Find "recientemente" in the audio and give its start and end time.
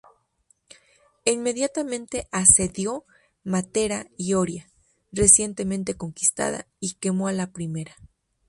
5.11-5.93